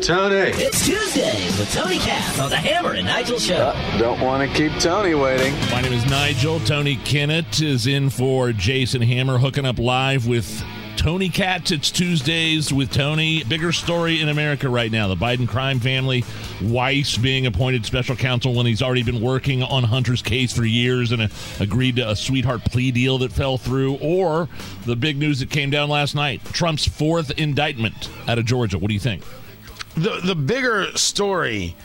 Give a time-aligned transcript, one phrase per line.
[0.00, 0.50] Tony.
[0.54, 3.74] It's Tuesday with Tony Katz on the Hammer and Nigel Show.
[3.98, 5.52] Don't want to keep Tony waiting.
[5.70, 6.58] My name is Nigel.
[6.60, 10.64] Tony Kinnett is in for Jason Hammer, hooking up live with
[10.96, 11.70] Tony Katz.
[11.70, 13.44] It's Tuesdays with Tony.
[13.44, 15.06] Bigger story in America right now.
[15.06, 16.24] The Biden crime family,
[16.62, 21.12] Weiss being appointed special counsel when he's already been working on Hunter's case for years
[21.12, 21.28] and uh,
[21.58, 24.48] agreed to a sweetheart plea deal that fell through, or
[24.86, 28.78] the big news that came down last night Trump's fourth indictment out of Georgia.
[28.78, 29.22] What do you think?
[29.94, 31.76] The the bigger story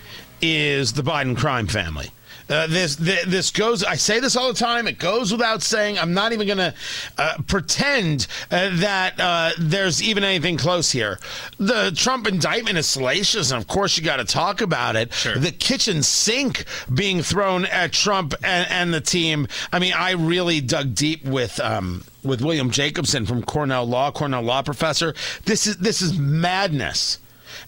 [0.41, 2.11] is the Biden crime family.
[2.47, 3.83] Uh, this, this this goes.
[3.83, 4.87] I say this all the time.
[4.87, 5.97] It goes without saying.
[5.97, 6.73] I'm not even going to
[7.17, 11.17] uh, pretend uh, that uh, there's even anything close here.
[11.57, 15.11] The Trump indictment is salacious, and of course you got to talk about it.
[15.11, 19.47] The kitchen sink being thrown at Trump and, and the team.
[19.71, 21.59] I mean, I really dug deep with.
[21.59, 27.19] Um, with William Jacobson from Cornell Law, Cornell Law professor, this is this is madness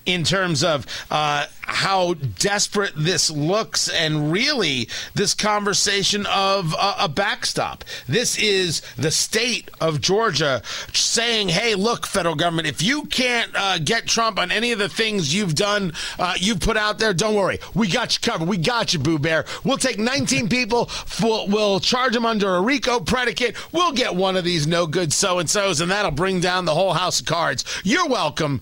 [0.05, 7.83] in terms of uh, how desperate this looks and really this conversation of a backstop.
[8.07, 10.61] This is the state of Georgia
[10.93, 14.87] saying, hey, look, federal government, if you can't uh, get Trump on any of the
[14.89, 17.59] things you've done, uh, you've put out there, don't worry.
[17.73, 18.47] We got you covered.
[18.47, 19.45] We got you, Boo Bear.
[19.63, 20.89] We'll take 19 people,
[21.21, 23.55] we'll, we'll charge them under a RICO predicate.
[23.73, 26.73] We'll get one of these no good so and so's, and that'll bring down the
[26.73, 27.65] whole house of cards.
[27.83, 28.61] You're welcome.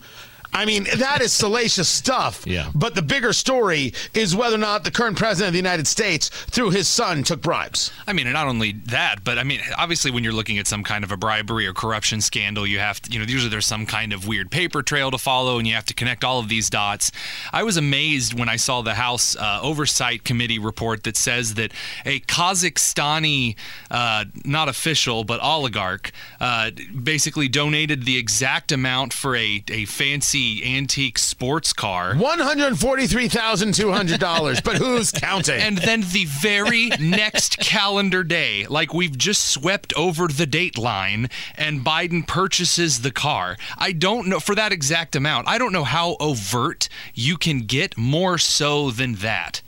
[0.55, 2.47] I mean, that is salacious stuff.
[2.47, 2.71] Yeah.
[2.73, 6.29] But the bigger story is whether or not the current president of the United States,
[6.29, 7.91] through his son, took bribes.
[8.07, 10.81] I mean, and not only that, but I mean, obviously, when you're looking at some
[10.81, 13.85] kind of a bribery or corruption scandal, you have to, you know, usually there's some
[13.85, 16.69] kind of weird paper trail to follow, and you have to connect all of these
[16.69, 17.11] dots.
[17.51, 21.73] I was amazed when I saw the House uh, Oversight Committee report that says that
[22.05, 23.57] a Kazakhstani,
[23.91, 26.71] uh, not official, but oligarch, uh,
[27.03, 32.13] basically donated the exact amount for a, a fancy antique sports car.
[32.13, 35.59] $143,200, but who's counting?
[35.59, 41.29] And then the very next calendar day, like we've just swept over the date line,
[41.55, 43.57] and Biden purchases the car.
[43.77, 47.97] I don't know, for that exact amount, I don't know how overt you can get
[47.97, 49.61] more so than that.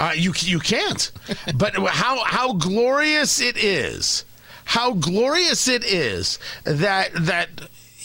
[0.00, 1.12] Uh, you you can't.
[1.54, 4.24] But how how glorious it is,
[4.64, 7.48] how glorious it is that that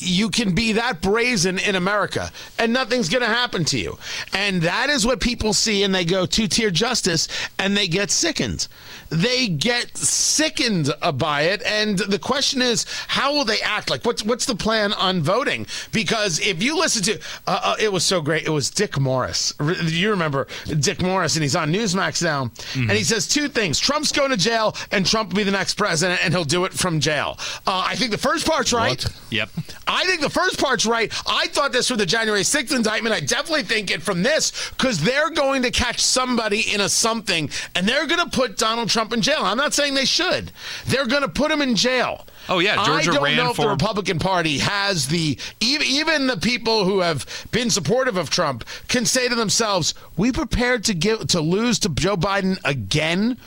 [0.01, 3.97] you can be that brazen in America and nothing's going to happen to you.
[4.34, 7.28] And that is what people see and they go two tier justice
[7.59, 8.67] and they get sickened.
[9.09, 11.61] They get sickened by it.
[11.63, 13.90] And the question is, how will they act?
[13.90, 15.67] Like, what's what's the plan on voting?
[15.91, 18.45] Because if you listen to, uh, uh, it was so great.
[18.45, 19.53] It was Dick Morris.
[19.84, 20.47] You remember
[20.79, 24.38] Dick Morris, and he's on Newsmax now, and he says two things: Trump's going to
[24.38, 27.38] jail, and Trump will be the next president, and he'll do it from jail.
[27.67, 29.06] Uh, I think the first part's right.
[29.29, 29.50] Yep.
[29.91, 31.12] I think the first part's right.
[31.28, 33.13] I thought this for the January 6th indictment.
[33.13, 37.50] I definitely think it from this because they're going to catch somebody in a something
[37.75, 39.41] and they're going to put Donald Trump in jail.
[39.41, 40.52] I'm not saying they should.
[40.85, 42.25] They're going to put him in jail.
[42.50, 46.38] Oh, yeah, Georgia I don't know if the Republican Party has the even even the
[46.38, 51.28] people who have been supportive of Trump can say to themselves, "We prepared to give
[51.28, 53.38] to lose to Joe Biden again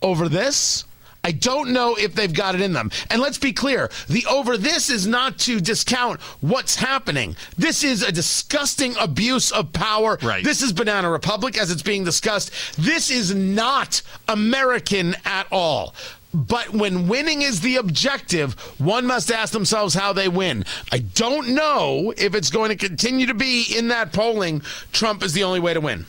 [0.00, 0.84] over this."
[1.24, 2.90] I don't know if they've got it in them.
[3.10, 7.36] And let's be clear the over this is not to discount what's happening.
[7.56, 10.18] This is a disgusting abuse of power.
[10.22, 10.44] Right.
[10.44, 12.52] This is Banana Republic as it's being discussed.
[12.78, 15.94] This is not American at all.
[16.34, 20.64] But when winning is the objective, one must ask themselves how they win.
[20.92, 24.60] I don't know if it's going to continue to be in that polling.
[24.92, 26.04] Trump is the only way to win.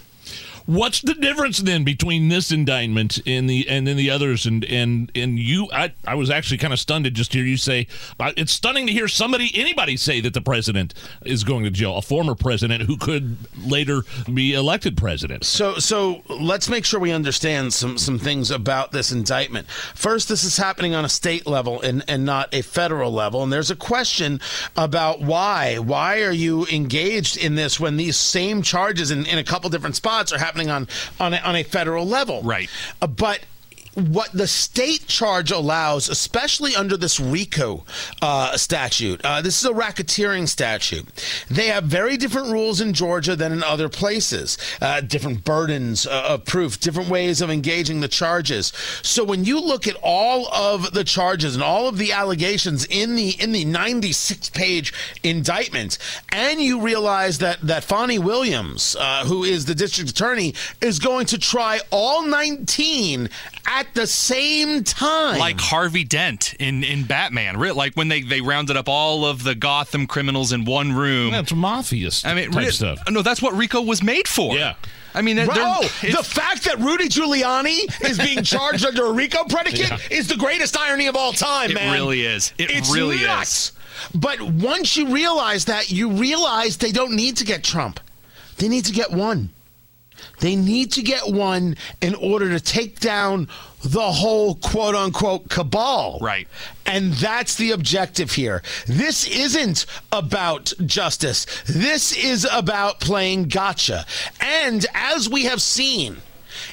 [0.66, 4.46] What's the difference then between this indictment and the and then the others?
[4.46, 7.58] And and and you, I, I was actually kind of stunned to just hear you
[7.58, 7.88] say
[8.20, 10.94] it's stunning to hear somebody anybody say that the president
[11.26, 15.46] is going to jail, a former president who could later be elected president.
[15.46, 19.70] So, so let's make sure we understand some some things about this indictment.
[19.96, 23.44] First, this is happening on a state level and and not a federal level.
[23.44, 24.40] And there's a question
[24.76, 25.78] about why.
[25.78, 29.96] Why are you engaged in this when these same charges in, in a couple different
[29.96, 30.88] spots are happening on
[31.20, 32.42] on a, on a federal level?
[32.42, 32.70] Right.
[33.02, 33.42] Uh, but
[34.00, 37.86] what the state charge allows, especially under this RICO
[38.22, 41.06] uh, statute, uh, this is a racketeering statute.
[41.50, 46.26] They have very different rules in Georgia than in other places, uh, different burdens uh,
[46.30, 48.72] of proof, different ways of engaging the charges.
[49.02, 53.16] So when you look at all of the charges and all of the allegations in
[53.16, 54.94] the in the 96 page
[55.24, 55.98] indictment,
[56.32, 61.26] and you realize that that Fani Willis, uh, who is the district attorney, is going
[61.28, 63.30] to try all 19
[63.70, 65.38] at the same time.
[65.40, 67.56] Like Harvey Dent in, in Batman.
[67.60, 71.32] Like when they, they rounded up all of the Gotham criminals in one room.
[71.32, 73.00] That's mafia st- I mean, type re- stuff.
[73.10, 74.56] No, that's what Rico was made for.
[74.56, 74.74] Yeah.
[75.14, 79.12] I mean, they're, they're- Oh, the fact that Rudy Giuliani is being charged under a
[79.12, 81.94] RICO predicate is the greatest irony of all time, It man.
[81.94, 82.54] It really is.
[82.58, 83.72] It it's really nuts.
[84.16, 88.00] But once you realize that, you realize they don't need to get Trump.
[88.58, 89.50] They need to get one.
[90.40, 93.48] They need to get one in order to take down
[93.84, 96.20] the whole quote unquote cabal.
[96.22, 96.48] Right.
[96.86, 98.62] And that's the objective here.
[98.88, 101.46] This isn't about justice.
[101.66, 104.06] This is about playing gotcha.
[104.42, 106.18] And as we have seen,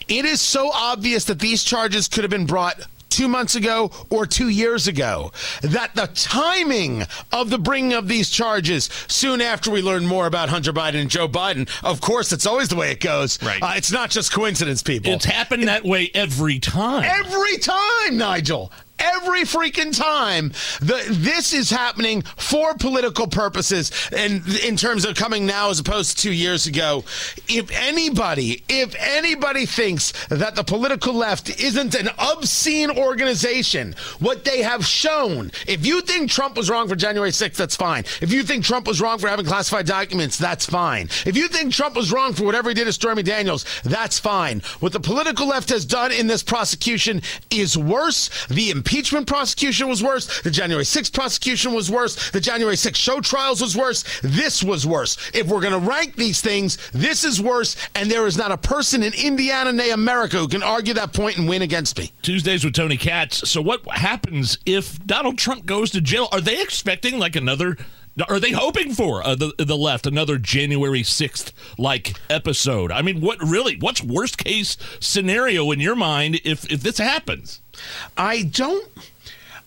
[0.09, 4.27] it is so obvious that these charges could have been brought two months ago or
[4.27, 5.33] two years ago
[5.63, 10.49] that the timing of the bringing of these charges soon after we learn more about
[10.49, 13.43] Hunter Biden and Joe Biden, of course, it's always the way it goes.
[13.43, 13.63] Right.
[13.63, 15.13] Uh, it's not just coincidence, people.
[15.13, 17.05] It's happened that way every time.
[17.05, 18.73] Every time, Nigel.
[18.99, 25.45] Every freaking time, the this is happening for political purposes, and in terms of coming
[25.45, 27.05] now as opposed to two years ago.
[27.49, 34.63] If anybody, if anybody thinks that the political left isn't an obscene organization, what they
[34.63, 35.53] have shown.
[35.67, 38.05] If you think Trump was wrong for January 6th, that's fine.
[38.21, 41.09] If you think Trump was wrong for having classified documents, that's fine.
[41.27, 44.61] If you think Trump was wrong for whatever he did to Stormy Daniels, that's fine.
[44.81, 48.31] What the political left has done in this prosecution is worse.
[48.47, 50.43] The impeachment prosecution was worse.
[50.43, 52.31] The January 6th prosecution was worse.
[52.31, 54.05] The January 6th show trials was worse.
[54.23, 55.19] This was worse.
[55.35, 57.75] If we're going to rank these things, this is worse.
[57.97, 61.37] And there is not a person in Indiana, nay America, who can argue that point
[61.37, 62.13] and win against me.
[62.23, 63.51] Tuesdays with Tony Katz.
[63.51, 66.29] So, what happens if Donald Trump goes to jail?
[66.31, 67.77] Are they expecting like another?
[68.29, 72.91] Are they hoping for uh, the the left another January sixth like episode?
[72.91, 73.77] I mean, what really?
[73.77, 77.61] What's worst case scenario in your mind if if this happens?
[78.17, 78.89] I don't.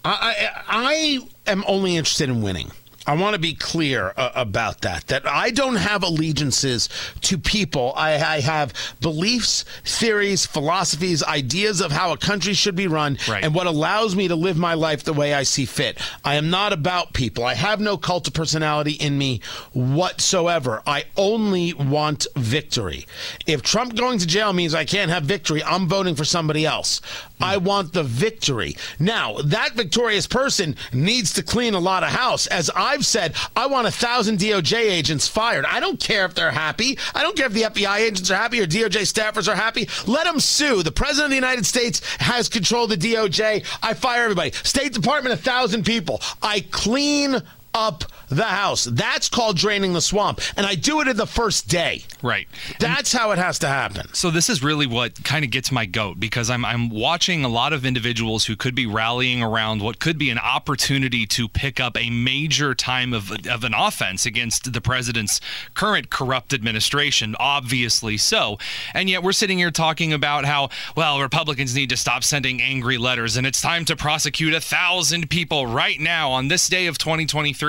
[0.04, 2.72] I, I, I am only interested in winning.
[3.08, 5.08] I want to be clear uh, about that.
[5.08, 6.90] That I don't have allegiances
[7.22, 7.94] to people.
[7.96, 13.44] I, I have beliefs, theories, philosophies, ideas of how a country should be run, Right.
[13.44, 16.00] and what allows me to live my life the way I see fit.
[16.24, 17.44] I am not about people.
[17.46, 19.42] I have no cult of personality in me
[19.74, 20.82] whatsoever.
[20.86, 23.08] I only want victory.
[23.48, 27.02] If Trump going to jail means I can't have victory, I'm voting for somebody else.
[27.40, 28.76] I want the victory.
[29.00, 32.48] Now, that victorious person needs to clean a lot of house.
[32.48, 35.66] As I've said, I want a thousand DOJ agents fired.
[35.66, 36.98] I don't care if they're happy.
[37.16, 39.88] I don't care if the FBI agents are happy or DOJ staffers are happy.
[40.06, 40.84] Let them sue.
[40.84, 43.66] The president of the United States has control of the DOJ.
[43.82, 44.52] I fire everybody.
[44.52, 46.22] State Department, a thousand people.
[46.42, 47.42] I clean
[47.74, 48.86] up the house.
[48.86, 50.42] That's called draining the swamp.
[50.56, 52.04] And I do it in the first day.
[52.22, 52.48] right.
[52.80, 54.14] That's how it has to happen.
[54.14, 57.48] So this is really what kind of gets my goat because I'm I'm watching a
[57.50, 61.80] lot of individuals who could be rallying around what could be an opportunity to pick
[61.80, 65.40] up a major time of of an offense against the president's
[65.74, 68.58] current corrupt administration, obviously so.
[68.94, 72.98] And yet we're sitting here talking about how well Republicans need to stop sending angry
[72.98, 76.98] letters and it's time to prosecute a thousand people right now on this day of
[76.98, 77.69] 2023.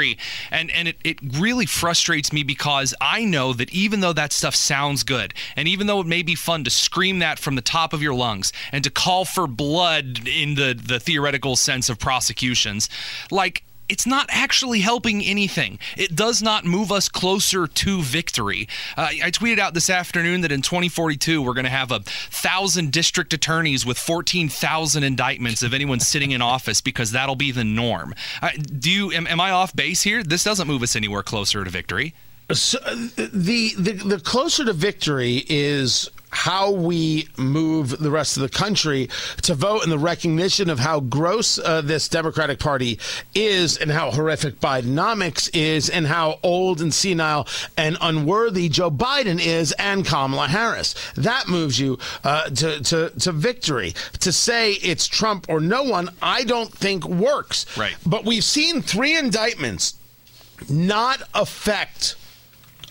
[0.50, 4.54] And and it, it really frustrates me because I know that even though that stuff
[4.54, 7.92] sounds good, and even though it may be fun to scream that from the top
[7.92, 12.88] of your lungs and to call for blood in the, the theoretical sense of prosecutions,
[13.30, 15.78] like it's not actually helping anything.
[15.96, 18.68] It does not move us closer to victory.
[18.96, 22.92] Uh, I tweeted out this afternoon that in 2042 we're going to have a thousand
[22.92, 28.14] district attorneys with 14,000 indictments of anyone sitting in office because that'll be the norm.
[28.40, 29.10] Uh, do you?
[29.12, 30.22] Am, am I off base here?
[30.22, 32.14] This doesn't move us anywhere closer to victory.
[32.52, 38.42] So, uh, the, the the closer to victory is how we move the rest of
[38.42, 39.08] the country
[39.42, 42.98] to vote in the recognition of how gross uh, this Democratic Party
[43.34, 47.46] is and how horrific Bidenomics is and how old and senile
[47.76, 50.94] and unworthy Joe Biden is and Kamala Harris.
[51.16, 53.94] That moves you uh, to, to, to victory.
[54.20, 57.66] To say it's Trump or no one, I don't think works.
[57.76, 57.96] Right.
[58.06, 59.94] But we've seen three indictments
[60.68, 62.16] not affect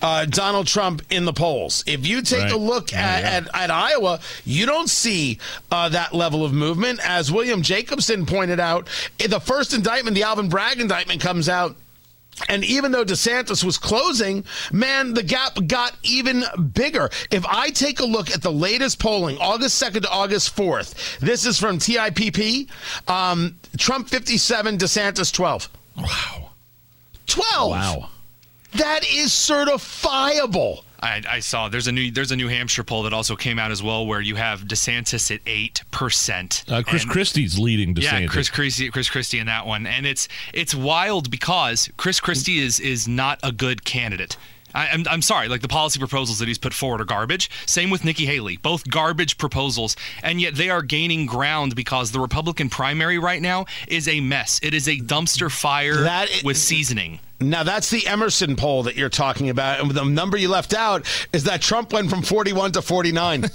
[0.02, 1.84] uh, Donald Trump in the polls.
[1.86, 2.52] If you take Right.
[2.52, 3.30] a look at, yeah.
[3.54, 5.38] At, at Iowa, you don't see
[5.70, 7.00] uh, that level of movement.
[7.06, 8.88] As William Jacobson pointed out,
[9.18, 11.76] the first indictment, the Alvin Bragg indictment comes out.
[12.48, 16.42] And even though DeSantis was closing, man, the gap got even
[16.72, 17.10] bigger.
[17.30, 21.44] If I take a look at the latest polling, August 2nd to August 4th, this
[21.44, 22.70] is from TIPP,
[23.08, 25.68] um, Trump 57, DeSantis 12.
[25.98, 26.50] Wow.
[27.26, 27.70] 12.
[27.70, 28.08] Wow.
[28.72, 30.84] That is certifiable.
[31.02, 33.70] I, I saw there's a new there's a New Hampshire poll that also came out
[33.70, 36.64] as well where you have DeSantis at eight percent.
[36.68, 38.20] Uh, Chris Christie's leading DeSantis.
[38.20, 42.58] Yeah, Chris Christie, Chris Christie in that one, and it's it's wild because Chris Christie
[42.58, 44.36] is is not a good candidate.
[44.74, 47.50] I, I'm, I'm sorry, like the policy proposals that he's put forward are garbage.
[47.66, 52.20] Same with Nikki Haley, both garbage proposals, and yet they are gaining ground because the
[52.20, 54.60] Republican primary right now is a mess.
[54.62, 57.20] It is a dumpster fire That with seasoning.
[57.40, 61.06] Now that's the Emerson poll that you're talking about, and the number you left out
[61.32, 63.44] is that Trump went from 41 to 49.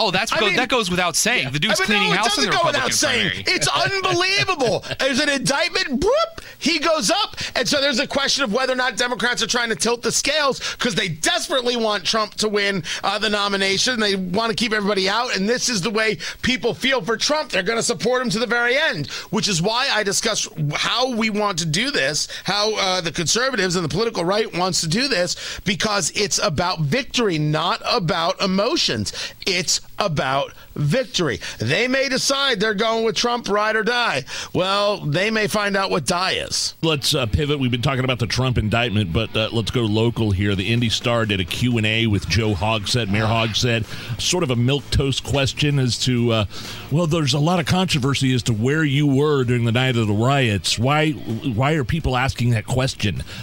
[0.00, 1.52] Oh, that's go, mean- that goes without saying.
[1.52, 3.44] The dude's I mean, cleaning no, house it in the doesn't go Republican without saying.
[3.48, 3.68] It's
[4.16, 4.84] unbelievable.
[5.00, 8.76] there's an indictment, boop, he goes up, and so there's a question of whether or
[8.76, 12.84] not Democrats are trying to tilt the scales because they desperately want Trump to win
[13.02, 13.98] uh, the nomination.
[13.98, 17.50] They want to keep everybody out, and this is the way people feel for Trump.
[17.50, 21.12] They're going to support him to the very end, which is why I discuss how
[21.16, 24.88] we want to do this, how uh, the conservatives and the political right wants to
[24.88, 29.12] do this, because it's about victory, not about emotions.
[29.46, 31.40] It's about victory.
[31.58, 34.24] They may decide they're going with Trump, ride or die.
[34.52, 36.74] Well, they may find out what die is.
[36.82, 37.58] Let's uh, pivot.
[37.58, 40.54] We've been talking about the Trump indictment, but uh, let's go local here.
[40.54, 43.84] The Indy Star did a Q&A with Joe Hogsett, Mayor Hogsett,
[44.20, 46.44] sort of a milk toast question as to, uh,
[46.92, 50.06] well, there's a lot of controversy as to where you were during the night of
[50.06, 50.78] the riots.
[50.78, 52.77] Why why are people asking that question?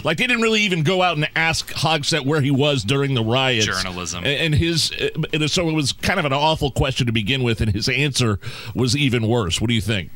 [0.04, 3.22] Like they didn't really even go out and ask Hogsett where he was during the
[3.22, 3.66] riots.
[3.66, 4.24] Journalism.
[4.24, 4.90] And his,
[5.32, 8.38] and so it was kind of an awful question to begin with, and his answer
[8.74, 9.60] was even worse.
[9.60, 10.10] What do you think?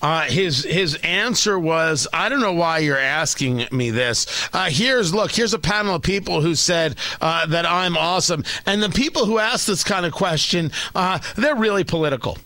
[0.00, 4.48] Uh, his his answer was, I don't know why you're asking me this.
[4.52, 8.82] Uh, here's look, here's a panel of people who said uh, that I'm awesome, and
[8.82, 12.38] the people who ask this kind of question, uh, they're really political.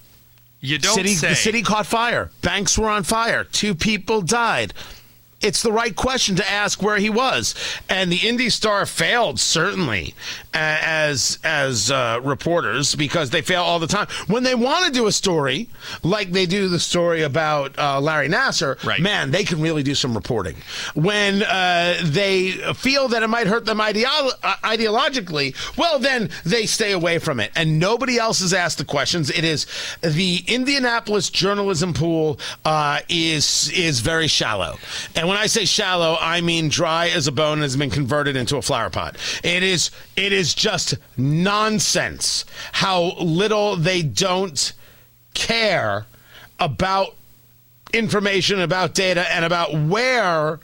[0.61, 1.31] You don't city, say.
[1.31, 2.31] The city caught fire.
[2.41, 3.45] Banks were on fire.
[3.45, 4.73] Two people died.
[5.43, 7.55] It's the right question to ask where he was,
[7.89, 10.15] and the Indy Star failed certainly
[10.55, 15.07] as as uh, reporters because they fail all the time when they want to do
[15.07, 15.69] a story
[16.03, 18.83] like they do the story about uh, Larry Nassar.
[18.85, 19.01] Right.
[19.01, 20.57] Man, they can really do some reporting
[20.95, 25.55] when uh, they feel that it might hurt them ideo- uh, ideologically.
[25.77, 29.31] Well, then they stay away from it, and nobody else has asked the questions.
[29.31, 29.67] It is
[30.03, 34.79] the Indianapolis journalism pool uh, is is very shallow,
[35.17, 38.59] and when I say shallow, I mean dry as a bone has been converted into
[38.59, 39.17] a flower pot.
[39.43, 44.75] It is it is just nonsense how little they don't
[45.33, 46.05] care
[46.61, 47.15] about
[47.95, 50.61] information about data and about where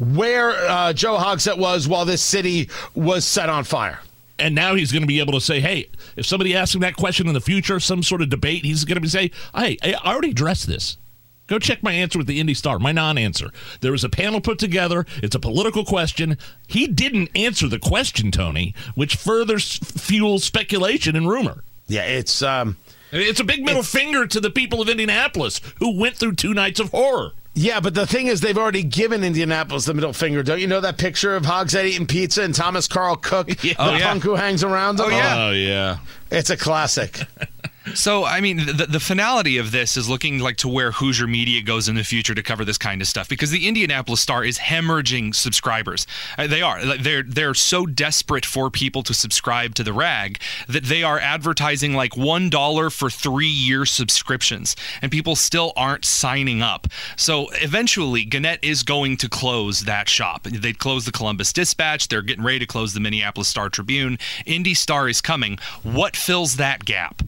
[0.00, 4.00] where uh, Joe Hogsett was while this city was set on fire.
[4.40, 6.96] And now he's going to be able to say, hey, if somebody asks him that
[6.96, 9.94] question in the future, some sort of debate, he's going to be say, hey, I
[10.04, 10.98] already addressed this.
[11.46, 13.50] Go check my answer with the Indy Star, my non-answer.
[13.80, 15.06] There was a panel put together.
[15.22, 16.38] It's a political question.
[16.66, 21.62] He didn't answer the question, Tony, which further s- fuels speculation and rumor.
[21.86, 22.76] Yeah, it's um,
[23.12, 26.80] It's a big middle finger to the people of Indianapolis who went through two nights
[26.80, 27.30] of horror.
[27.54, 30.42] yeah, but the thing is, they've already given Indianapolis the middle finger.
[30.42, 33.94] Don't you know that picture of Hogsett eating pizza and Thomas Carl Cook, the Oh,
[33.94, 34.08] yeah.
[34.08, 35.06] punk who hangs around him?
[35.06, 35.36] Oh, yeah.
[35.46, 35.98] Oh, yeah.
[36.30, 37.20] it's a classic.
[37.94, 41.62] So, I mean, the, the finality of this is looking like to where Hoosier Media
[41.62, 44.58] goes in the future to cover this kind of stuff because the Indianapolis Star is
[44.58, 46.06] hemorrhaging subscribers.
[46.36, 46.84] Uh, they are.
[46.96, 51.94] They're they're so desperate for people to subscribe to the rag that they are advertising
[51.94, 56.88] like one dollar for three year subscriptions, and people still aren't signing up.
[57.16, 60.44] So eventually, Gannett is going to close that shop.
[60.44, 62.08] They closed the Columbus Dispatch.
[62.08, 64.18] They're getting ready to close the Minneapolis Star Tribune.
[64.44, 65.58] Indy Star is coming.
[65.82, 67.22] What fills that gap?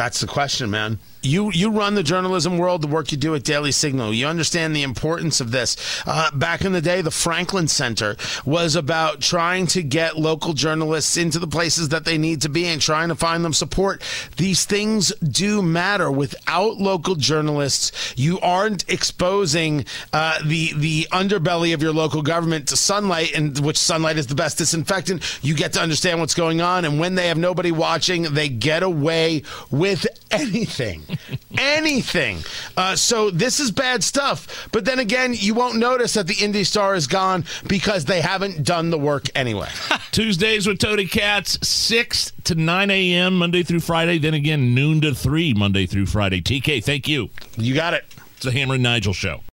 [0.00, 0.98] That's the question, man.
[1.22, 4.14] You you run the journalism world, the work you do at Daily Signal.
[4.14, 5.76] You understand the importance of this.
[6.06, 11.18] Uh, back in the day, the Franklin Center was about trying to get local journalists
[11.18, 14.02] into the places that they need to be and trying to find them support.
[14.38, 16.10] These things do matter.
[16.10, 19.84] Without local journalists, you aren't exposing
[20.14, 24.34] uh, the the underbelly of your local government to sunlight, and which sunlight is the
[24.34, 25.22] best disinfectant.
[25.42, 28.82] You get to understand what's going on, and when they have nobody watching, they get
[28.82, 31.02] away with anything.
[31.58, 32.38] Anything.
[32.76, 34.68] Uh, so this is bad stuff.
[34.72, 38.64] But then again, you won't notice that the Indy Star is gone because they haven't
[38.64, 39.68] done the work anyway.
[40.12, 43.38] Tuesdays with Tony Katz, 6 to 9 a.m.
[43.38, 44.18] Monday through Friday.
[44.18, 46.40] Then again, noon to 3 Monday through Friday.
[46.40, 47.30] TK, thank you.
[47.56, 48.04] you got it.
[48.36, 49.42] It's the Hammer and Nigel Show.